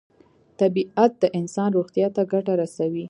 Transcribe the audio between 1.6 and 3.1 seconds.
روغتیا ته ګټه رسوي.